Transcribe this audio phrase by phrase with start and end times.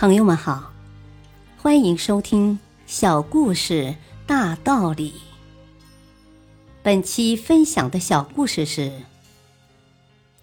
[0.00, 0.72] 朋友们好，
[1.58, 5.10] 欢迎收听《小故事大道理》。
[6.82, 8.80] 本期分享的小故事是《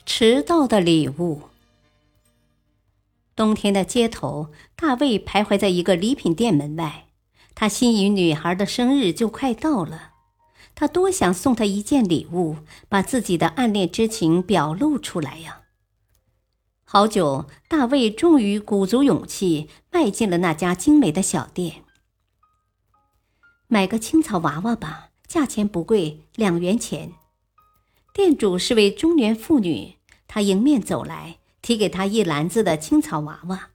[0.06, 1.42] 迟到的礼物》。
[3.36, 7.08] 冬天的街头，大卫徘徊在一个礼品店门外。
[7.56, 10.12] 他心仪女孩的生日就快到了，
[10.76, 15.62] 他多想送她一件礼物，把自己的暗恋之情表露出来呀！
[16.90, 21.84] 好久，大卫终于鼓足勇气迈进了那家精美的小店。
[23.68, 27.12] 买个青草娃娃吧，价钱不贵，两元钱。
[28.14, 29.96] 店主是位中年妇女，
[30.30, 33.72] 她迎面走来，提给他一篮子的青草娃娃，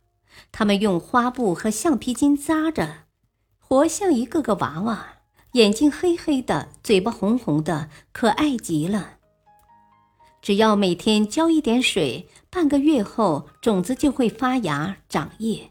[0.51, 3.05] 他们用花布和橡皮筋扎着，
[3.59, 5.19] 活像一个个娃娃，
[5.53, 9.19] 眼睛黑黑的，嘴巴红红的，可爱极了。
[10.43, 15.71] 只要每天浇一点水，半个月后种子就会发芽长叶，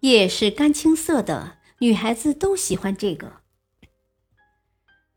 [0.00, 1.58] 叶是干青色的。
[1.78, 3.40] 女孩子都喜欢这个。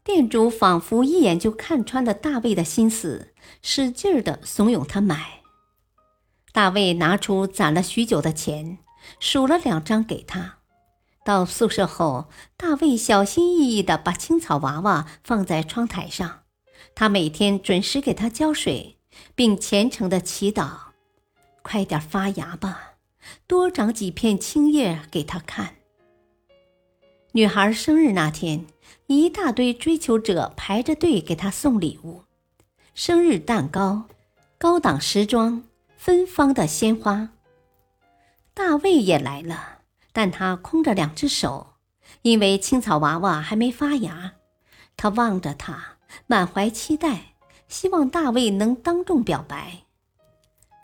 [0.03, 5.41] 店主仿佛一眼就看穿了大卫的心思，使劲儿的怂恿他买。
[6.51, 8.79] 大卫拿出攒了许久的钱，
[9.19, 10.57] 数了两张给他。
[11.23, 12.27] 到宿舍后，
[12.57, 16.38] 大卫小心翼翼的把青草娃娃放在窗台上。
[16.99, 18.97] 他每天准时给它浇水，
[19.33, 20.69] 并虔诚的祈祷
[21.63, 22.95] ：“快点发芽吧，
[23.47, 25.75] 多长几片青叶给他看。”
[27.31, 28.65] 女孩生日那天，
[29.07, 32.25] 一大堆追求者排着队给她送礼物：
[32.93, 34.03] 生日蛋糕、
[34.57, 35.63] 高档时装、
[35.95, 37.29] 芬芳的鲜花。
[38.53, 41.75] 大卫也来了，但他空着两只手，
[42.23, 44.33] 因为青草娃娃还没发芽。
[44.97, 45.98] 他望着他。
[46.27, 47.33] 满怀期待，
[47.67, 49.83] 希望大卫能当众表白，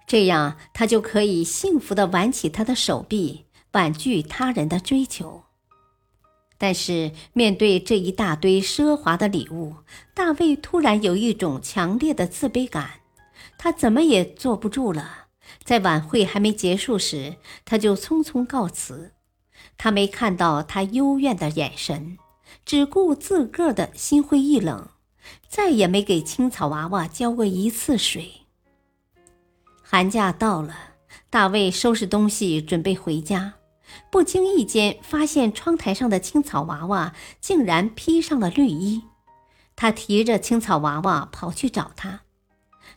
[0.06, 5.44] 这样他就可以幸福的挽起他的手臂，婉拒他人的追求。
[6.58, 9.75] 但是面对这一大堆奢华的礼物，
[10.13, 13.02] 大卫突然有一种强烈的自卑感，
[13.57, 15.25] 他怎么也坐不住了。
[15.63, 19.12] 在晚会还没结束时，他就匆匆告辞。
[19.78, 22.18] 他没看到他幽怨的眼神，
[22.66, 24.88] 只顾自个儿的心灰意冷。
[25.47, 28.31] 再也没给青草娃娃浇过一次水。
[29.81, 30.75] 寒假到了，
[31.30, 33.53] 大卫收拾东西准备回家，
[34.12, 39.03] 不经意间发现窗台上的青草娃娃竟然披上了绿衣。
[39.75, 42.22] 他提着青草娃娃跑去找他，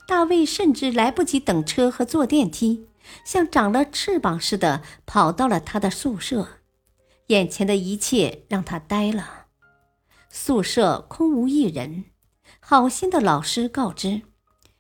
[0.06, 2.86] 大卫甚至来不及等车和坐电梯，
[3.24, 6.48] 像长了翅膀似的跑到了他的宿舍。
[7.26, 9.46] 眼前的一切让他呆了，
[10.30, 12.06] 宿舍空无一人。
[12.60, 14.22] 好心的老师告知，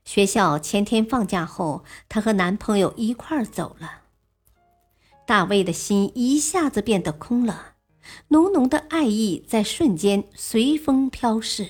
[0.04, 4.02] 学校前天放假后，她和男朋友一块儿走了。
[5.26, 7.74] 大卫的心一下子变得空了，
[8.28, 11.68] 浓浓的爱意在瞬间随风飘逝。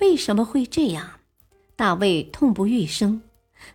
[0.00, 1.20] 为什么会这样？
[1.74, 3.22] 大卫痛不欲生。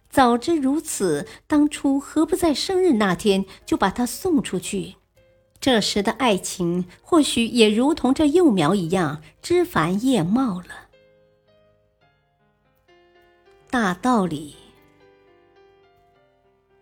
[0.09, 4.95] 早知如此，当初何不在生日那天就把他送出去？
[5.61, 10.89] 这时的爱情或许也如同这幼苗一样枝繁叶茂了。
[13.69, 14.55] 大道理，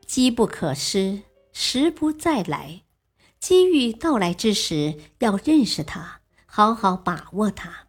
[0.05, 2.81] 机不可失，时不再来。
[3.37, 7.85] 机遇到来之时，要认识它，好好把握它。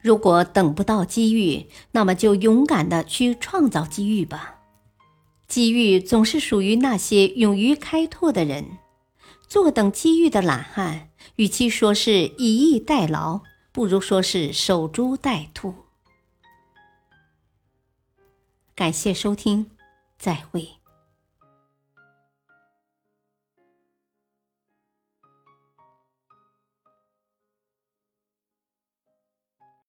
[0.00, 4.58] 如果等不到机遇，那么就勇敢的去创造机遇吧。
[5.46, 8.78] 机遇总是属于那些勇于开拓的人。
[9.52, 15.74] 坐等机遇的懒汉，与其说是以逸待劳，不如说是守株待兔。
[18.74, 19.70] 感谢收听，
[20.18, 20.81] 再会。